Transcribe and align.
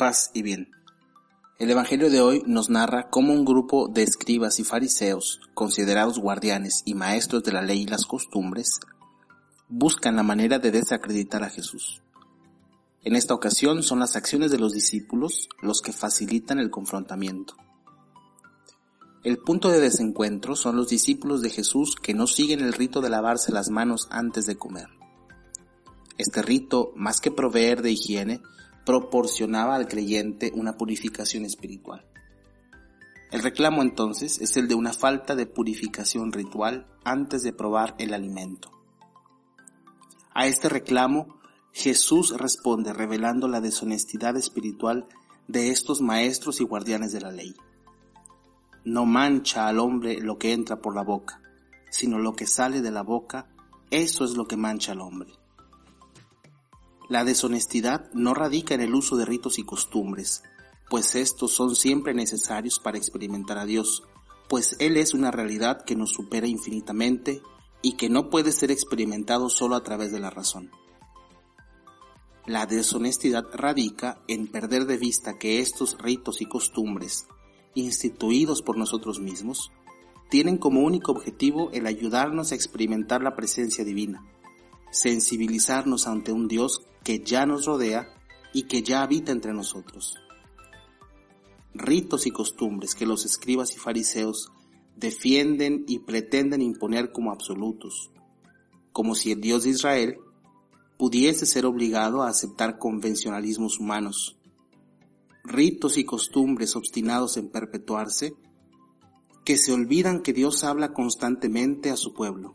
paz 0.00 0.30
y 0.32 0.40
bien. 0.40 0.70
El 1.58 1.70
Evangelio 1.70 2.08
de 2.08 2.22
hoy 2.22 2.42
nos 2.46 2.70
narra 2.70 3.10
cómo 3.10 3.34
un 3.34 3.44
grupo 3.44 3.86
de 3.86 4.02
escribas 4.02 4.58
y 4.58 4.64
fariseos, 4.64 5.42
considerados 5.52 6.18
guardianes 6.18 6.80
y 6.86 6.94
maestros 6.94 7.42
de 7.42 7.52
la 7.52 7.60
ley 7.60 7.82
y 7.82 7.86
las 7.86 8.06
costumbres, 8.06 8.80
buscan 9.68 10.16
la 10.16 10.22
manera 10.22 10.58
de 10.58 10.70
desacreditar 10.70 11.44
a 11.44 11.50
Jesús. 11.50 12.00
En 13.04 13.14
esta 13.14 13.34
ocasión 13.34 13.82
son 13.82 13.98
las 13.98 14.16
acciones 14.16 14.50
de 14.50 14.58
los 14.58 14.72
discípulos 14.72 15.50
los 15.60 15.82
que 15.82 15.92
facilitan 15.92 16.58
el 16.58 16.70
confrontamiento. 16.70 17.56
El 19.22 19.36
punto 19.36 19.68
de 19.68 19.80
desencuentro 19.80 20.56
son 20.56 20.76
los 20.76 20.88
discípulos 20.88 21.42
de 21.42 21.50
Jesús 21.50 21.94
que 21.94 22.14
no 22.14 22.26
siguen 22.26 22.60
el 22.60 22.72
rito 22.72 23.02
de 23.02 23.10
lavarse 23.10 23.52
las 23.52 23.68
manos 23.68 24.08
antes 24.10 24.46
de 24.46 24.56
comer. 24.56 24.88
Este 26.16 26.40
rito, 26.40 26.90
más 26.96 27.20
que 27.20 27.30
proveer 27.30 27.82
de 27.82 27.90
higiene, 27.90 28.40
proporcionaba 28.84 29.76
al 29.76 29.88
creyente 29.88 30.52
una 30.54 30.76
purificación 30.76 31.44
espiritual. 31.44 32.06
El 33.30 33.42
reclamo 33.42 33.82
entonces 33.82 34.40
es 34.40 34.56
el 34.56 34.66
de 34.66 34.74
una 34.74 34.92
falta 34.92 35.36
de 35.36 35.46
purificación 35.46 36.32
ritual 36.32 36.86
antes 37.04 37.42
de 37.42 37.52
probar 37.52 37.94
el 37.98 38.12
alimento. 38.12 38.70
A 40.34 40.46
este 40.46 40.68
reclamo 40.68 41.40
Jesús 41.72 42.36
responde 42.36 42.92
revelando 42.92 43.46
la 43.46 43.60
deshonestidad 43.60 44.36
espiritual 44.36 45.06
de 45.46 45.70
estos 45.70 46.00
maestros 46.00 46.60
y 46.60 46.64
guardianes 46.64 47.12
de 47.12 47.20
la 47.20 47.30
ley. 47.30 47.54
No 48.84 49.06
mancha 49.06 49.68
al 49.68 49.78
hombre 49.78 50.20
lo 50.20 50.38
que 50.38 50.52
entra 50.52 50.80
por 50.80 50.94
la 50.94 51.02
boca, 51.02 51.40
sino 51.90 52.18
lo 52.18 52.34
que 52.34 52.46
sale 52.46 52.80
de 52.80 52.90
la 52.90 53.02
boca, 53.02 53.48
eso 53.90 54.24
es 54.24 54.36
lo 54.36 54.46
que 54.46 54.56
mancha 54.56 54.92
al 54.92 55.00
hombre. 55.00 55.39
La 57.10 57.24
deshonestidad 57.24 58.08
no 58.12 58.34
radica 58.34 58.72
en 58.74 58.80
el 58.82 58.94
uso 58.94 59.16
de 59.16 59.24
ritos 59.24 59.58
y 59.58 59.64
costumbres, 59.64 60.44
pues 60.88 61.16
estos 61.16 61.50
son 61.50 61.74
siempre 61.74 62.14
necesarios 62.14 62.78
para 62.78 62.98
experimentar 62.98 63.58
a 63.58 63.66
Dios, 63.66 64.04
pues 64.48 64.76
Él 64.78 64.96
es 64.96 65.12
una 65.12 65.32
realidad 65.32 65.84
que 65.84 65.96
nos 65.96 66.12
supera 66.12 66.46
infinitamente 66.46 67.42
y 67.82 67.96
que 67.96 68.08
no 68.08 68.30
puede 68.30 68.52
ser 68.52 68.70
experimentado 68.70 69.48
solo 69.48 69.74
a 69.74 69.82
través 69.82 70.12
de 70.12 70.20
la 70.20 70.30
razón. 70.30 70.70
La 72.46 72.66
deshonestidad 72.66 73.44
radica 73.54 74.22
en 74.28 74.46
perder 74.46 74.86
de 74.86 74.96
vista 74.96 75.36
que 75.36 75.58
estos 75.58 75.98
ritos 75.98 76.40
y 76.40 76.46
costumbres, 76.46 77.26
instituidos 77.74 78.62
por 78.62 78.78
nosotros 78.78 79.18
mismos, 79.18 79.72
tienen 80.28 80.58
como 80.58 80.82
único 80.82 81.10
objetivo 81.10 81.70
el 81.72 81.88
ayudarnos 81.88 82.52
a 82.52 82.54
experimentar 82.54 83.20
la 83.20 83.34
presencia 83.34 83.82
divina, 83.82 84.24
sensibilizarnos 84.92 86.06
ante 86.06 86.30
un 86.30 86.46
Dios 86.46 86.82
que 87.02 87.20
ya 87.20 87.46
nos 87.46 87.66
rodea 87.66 88.08
y 88.52 88.64
que 88.64 88.82
ya 88.82 89.02
habita 89.02 89.32
entre 89.32 89.52
nosotros. 89.52 90.14
Ritos 91.72 92.26
y 92.26 92.30
costumbres 92.30 92.94
que 92.94 93.06
los 93.06 93.24
escribas 93.24 93.74
y 93.74 93.78
fariseos 93.78 94.50
defienden 94.96 95.84
y 95.86 96.00
pretenden 96.00 96.62
imponer 96.62 97.12
como 97.12 97.30
absolutos, 97.30 98.10
como 98.92 99.14
si 99.14 99.32
el 99.32 99.40
Dios 99.40 99.64
de 99.64 99.70
Israel 99.70 100.18
pudiese 100.98 101.46
ser 101.46 101.64
obligado 101.64 102.22
a 102.22 102.28
aceptar 102.28 102.78
convencionalismos 102.78 103.78
humanos, 103.78 104.36
ritos 105.44 105.96
y 105.96 106.04
costumbres 106.04 106.76
obstinados 106.76 107.36
en 107.38 107.48
perpetuarse, 107.48 108.34
que 109.44 109.56
se 109.56 109.72
olvidan 109.72 110.22
que 110.22 110.34
Dios 110.34 110.64
habla 110.64 110.92
constantemente 110.92 111.90
a 111.90 111.96
su 111.96 112.12
pueblo, 112.12 112.54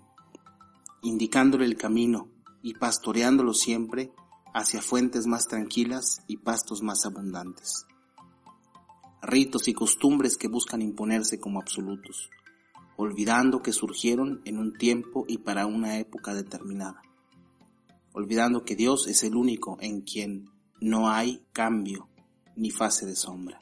indicándole 1.01 1.65
el 1.65 1.77
camino 1.77 2.29
y 2.61 2.75
pastoreándolo 2.75 3.53
siempre 3.53 4.11
hacia 4.55 4.81
fuentes 4.81 5.27
más 5.27 5.47
tranquilas 5.49 6.21
y 6.27 6.37
pastos 6.37 6.81
más 6.81 7.05
abundantes. 7.05 7.85
Ritos 9.21 9.67
y 9.67 9.73
costumbres 9.73 10.37
que 10.37 10.47
buscan 10.47 10.81
imponerse 10.81 11.41
como 11.41 11.59
absolutos, 11.59 12.29
olvidando 12.95 13.61
que 13.61 13.73
surgieron 13.73 14.41
en 14.45 14.57
un 14.57 14.71
tiempo 14.77 15.25
y 15.27 15.39
para 15.39 15.65
una 15.65 15.99
época 15.99 16.33
determinada, 16.33 17.01
olvidando 18.13 18.63
que 18.63 18.77
Dios 18.77 19.07
es 19.07 19.25
el 19.25 19.35
único 19.35 19.77
en 19.81 19.99
quien 19.99 20.49
no 20.79 21.09
hay 21.09 21.43
cambio 21.51 22.07
ni 22.55 22.71
fase 22.71 23.05
de 23.05 23.17
sombra. 23.17 23.59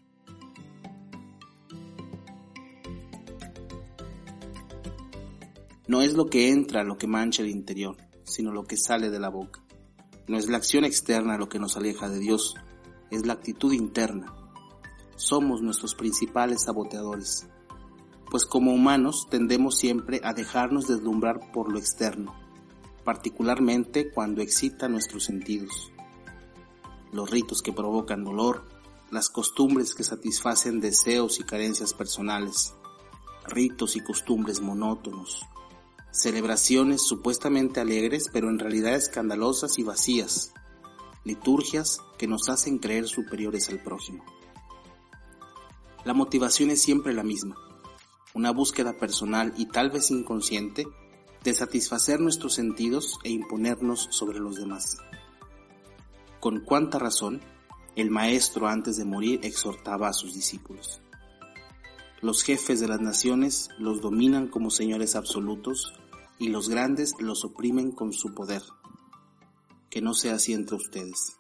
No 5.88 6.04
es 6.04 6.14
lo 6.14 6.28
que 6.28 6.50
entra 6.52 6.84
lo 6.84 7.00
que 7.00 7.08
mancha 7.08 7.42
el 7.42 7.50
interior, 7.50 7.98
sino 8.26 8.52
lo 8.52 8.66
que 8.66 8.78
sale 8.78 9.10
de 9.10 9.20
la 9.20 9.30
boca. 9.30 9.63
No 10.28 10.38
es 10.38 10.48
la 10.48 10.58
acción 10.58 10.86
externa 10.86 11.38
lo 11.38 11.50
que 11.50 11.60
nos 11.60 11.76
aleja 11.76 12.10
de 12.10 12.20
Dios, 12.20 12.56
es 13.12 13.26
la 13.26 13.34
actitud 13.34 13.74
interna. 13.74 14.34
Somos 15.16 15.62
nuestros 15.62 15.96
principales 15.96 16.64
saboteadores, 16.64 17.48
pues 18.32 18.46
como 18.46 18.74
humanos 18.74 19.28
tendemos 19.30 19.78
siempre 19.78 20.22
a 20.24 20.34
dejarnos 20.34 20.88
deslumbrar 20.88 21.52
por 21.52 21.72
lo 21.72 21.78
externo, 21.78 22.34
particularmente 23.04 24.12
cuando 24.12 24.42
excita 24.42 24.88
nuestros 24.88 25.26
sentidos. 25.26 25.92
Los 27.12 27.30
ritos 27.30 27.62
que 27.62 27.74
provocan 27.74 28.24
dolor, 28.24 28.64
las 29.12 29.30
costumbres 29.30 29.94
que 29.94 30.04
satisfacen 30.04 30.80
deseos 30.80 31.40
y 31.40 31.44
carencias 31.44 31.94
personales, 31.94 32.74
ritos 33.46 33.96
y 33.98 34.00
costumbres 34.00 34.62
monótonos, 34.62 35.46
celebraciones 36.14 37.02
supuestamente 37.02 37.80
alegres 37.82 38.30
pero 38.32 38.50
en 38.50 38.60
realidad 38.60 38.94
escandalosas 38.94 39.80
y 39.80 39.84
vacías, 39.84 40.54
liturgias 41.26 41.98
que 42.20 42.28
nos 42.28 42.50
hacen 42.50 42.78
creer 42.78 43.08
superiores 43.08 43.68
al 43.70 43.80
prójimo. 43.80 44.24
La 46.06 46.14
motivación 46.14 46.70
es 46.70 46.82
siempre 46.82 47.14
la 47.14 47.24
misma, 47.24 47.56
una 48.36 48.52
búsqueda 48.52 48.94
personal 48.94 49.54
y 49.58 49.66
tal 49.66 49.90
vez 49.90 50.12
inconsciente 50.12 50.88
de 51.44 51.54
satisfacer 51.54 52.20
nuestros 52.20 52.54
sentidos 52.54 53.18
e 53.24 53.32
imponernos 53.32 54.08
sobre 54.12 54.40
los 54.40 54.56
demás. 54.58 54.98
Con 56.40 56.60
cuánta 56.60 57.00
razón 57.00 57.42
el 57.96 58.12
Maestro 58.12 58.68
antes 58.68 58.98
de 58.98 59.06
morir 59.06 59.40
exhortaba 59.44 60.10
a 60.10 60.14
sus 60.14 60.36
discípulos. 60.36 61.02
Los 62.22 62.44
jefes 62.44 62.80
de 62.80 62.88
las 62.88 63.02
naciones 63.02 63.70
los 63.80 64.00
dominan 64.02 64.48
como 64.48 64.70
señores 64.70 65.16
absolutos 65.16 65.94
y 66.40 66.50
los 66.50 66.70
grandes 66.70 67.14
los 67.20 67.46
oprimen 67.46 67.92
con 67.92 68.14
su 68.14 68.34
poder. 68.34 68.64
Que 69.90 70.02
no 70.02 70.14
sea 70.14 70.36
así 70.36 70.54
entre 70.54 70.76
ustedes. 70.76 71.38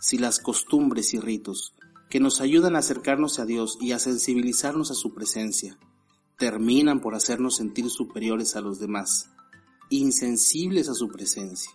Si 0.00 0.18
las 0.18 0.38
costumbres 0.38 1.14
y 1.14 1.20
ritos 1.20 1.74
que 2.08 2.20
nos 2.20 2.40
ayudan 2.40 2.74
a 2.74 2.80
acercarnos 2.80 3.38
a 3.38 3.46
Dios 3.46 3.78
y 3.80 3.92
a 3.92 3.98
sensibilizarnos 3.98 4.90
a 4.90 4.94
su 4.94 5.14
presencia 5.14 5.78
terminan 6.38 7.00
por 7.00 7.14
hacernos 7.14 7.56
sentir 7.56 7.88
superiores 7.90 8.56
a 8.56 8.60
los 8.60 8.80
demás, 8.80 9.30
insensibles 9.90 10.88
a 10.88 10.94
su 10.94 11.08
presencia, 11.08 11.70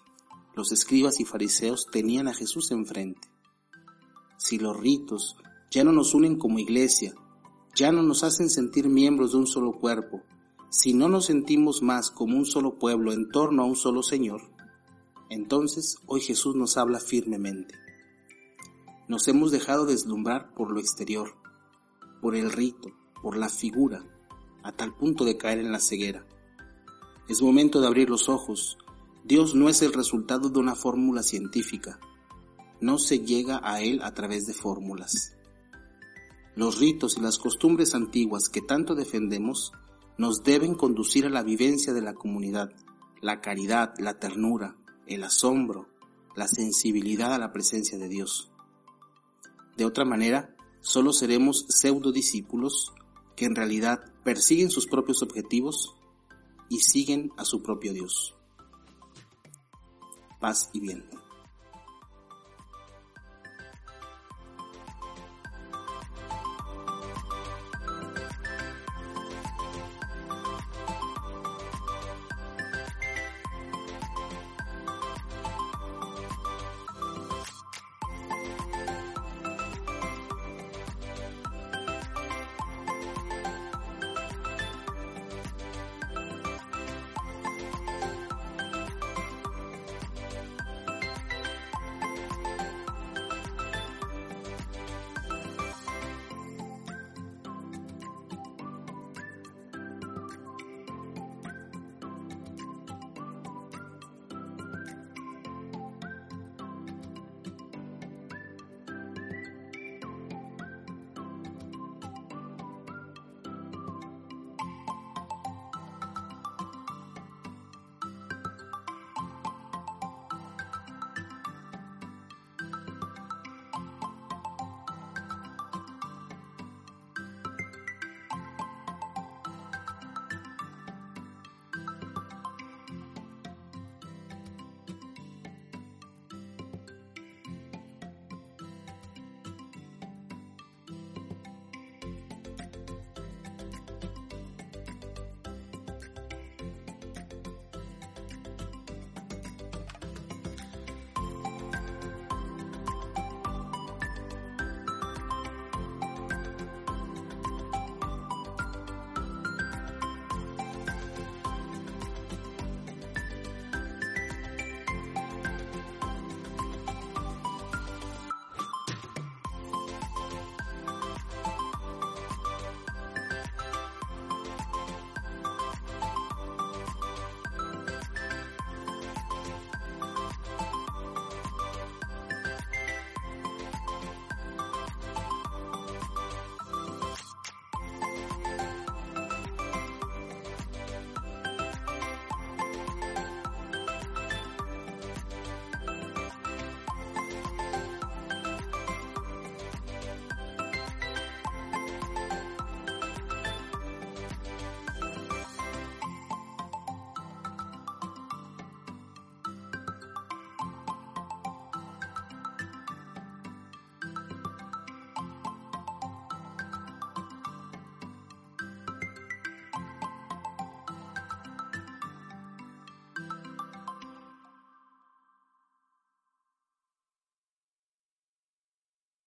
los 0.55 0.71
escribas 0.71 1.19
y 1.19 1.25
fariseos 1.25 1.87
tenían 1.91 2.27
a 2.27 2.33
Jesús 2.33 2.71
enfrente. 2.71 3.29
Si 4.37 4.57
los 4.57 4.75
ritos 4.75 5.35
ya 5.69 5.83
no 5.83 5.91
nos 5.91 6.13
unen 6.13 6.37
como 6.37 6.59
iglesia, 6.59 7.13
ya 7.75 7.91
no 7.91 8.03
nos 8.03 8.23
hacen 8.23 8.49
sentir 8.49 8.87
miembros 8.87 9.33
de 9.33 9.37
un 9.37 9.47
solo 9.47 9.73
cuerpo, 9.73 10.23
si 10.75 10.93
no 10.93 11.07
nos 11.07 11.27
sentimos 11.27 11.81
más 11.81 12.11
como 12.11 12.37
un 12.37 12.45
solo 12.45 12.77
pueblo 12.77 13.13
en 13.13 13.29
torno 13.29 13.63
a 13.63 13.65
un 13.65 13.77
solo 13.77 14.03
Señor, 14.03 14.41
entonces 15.29 15.99
hoy 16.05 16.19
Jesús 16.19 16.53
nos 16.57 16.75
habla 16.75 16.99
firmemente. 16.99 17.75
Nos 19.07 19.25
hemos 19.29 19.51
dejado 19.51 19.85
deslumbrar 19.85 20.53
por 20.53 20.71
lo 20.71 20.81
exterior, 20.81 21.33
por 22.21 22.35
el 22.35 22.51
rito, 22.51 22.91
por 23.23 23.37
la 23.37 23.47
figura, 23.47 24.03
a 24.63 24.73
tal 24.73 24.93
punto 24.93 25.23
de 25.23 25.37
caer 25.37 25.59
en 25.59 25.71
la 25.71 25.79
ceguera. 25.79 26.27
Es 27.29 27.41
momento 27.41 27.79
de 27.79 27.87
abrir 27.87 28.09
los 28.09 28.27
ojos. 28.27 28.77
Dios 29.23 29.55
no 29.55 29.69
es 29.69 29.81
el 29.81 29.93
resultado 29.93 30.49
de 30.49 30.59
una 30.59 30.75
fórmula 30.75 31.23
científica. 31.23 32.01
No 32.81 32.97
se 32.97 33.19
llega 33.19 33.61
a 33.63 33.81
Él 33.81 34.01
a 34.03 34.13
través 34.13 34.45
de 34.45 34.53
fórmulas. 34.53 35.37
Los 36.53 36.79
ritos 36.79 37.15
y 37.15 37.21
las 37.21 37.37
costumbres 37.37 37.95
antiguas 37.95 38.49
que 38.49 38.61
tanto 38.61 38.93
defendemos 38.93 39.71
nos 40.17 40.43
deben 40.43 40.75
conducir 40.75 41.25
a 41.25 41.29
la 41.29 41.43
vivencia 41.43 41.93
de 41.93 42.01
la 42.01 42.13
comunidad, 42.13 42.71
la 43.21 43.41
caridad, 43.41 43.93
la 43.97 44.19
ternura, 44.19 44.75
el 45.07 45.23
asombro, 45.23 45.87
la 46.35 46.47
sensibilidad 46.47 47.33
a 47.33 47.39
la 47.39 47.51
presencia 47.51 47.97
de 47.97 48.09
Dios. 48.09 48.51
De 49.77 49.85
otra 49.85 50.05
manera, 50.05 50.55
solo 50.81 51.11
seremos 51.11 51.65
pseudo 51.69 52.11
discípulos 52.11 52.93
que 53.35 53.45
en 53.45 53.55
realidad 53.55 54.13
persiguen 54.23 54.69
sus 54.69 54.87
propios 54.87 55.21
objetivos 55.21 55.95
y 56.69 56.79
siguen 56.79 57.31
a 57.37 57.45
su 57.45 57.61
propio 57.61 57.93
Dios. 57.93 58.35
Paz 60.39 60.69
y 60.73 60.79
bien. 60.79 61.24